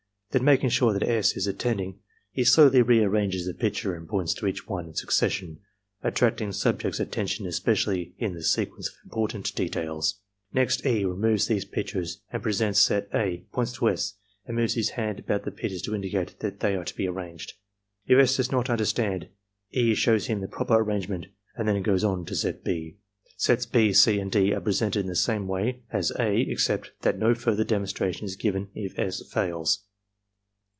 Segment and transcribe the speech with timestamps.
[0.31, 1.35] Then, making sure that S.
[1.35, 1.99] is attending,
[2.31, 5.59] he slowly rearranges the pictures and points to each one in succes sion,
[6.03, 10.21] attracting subject's attention especially to the sequence of important details.
[10.53, 11.03] Next E.
[11.03, 14.13] removes these pictures and pre sents set (a), points to S.,
[14.45, 17.51] and moves his hand about the pictures to indicate that they are to be arranged.
[18.07, 18.37] If S.
[18.37, 19.27] does not under stand,
[19.71, 19.93] E.
[19.95, 21.25] shows him the proper arrangement
[21.57, 22.95] and then goes on to set (6).
[23.35, 27.19] Sets (6), (c), and (d) are presented in the same way as (a), except that
[27.19, 29.21] no further demonstration is given if S.
[29.29, 29.83] fails.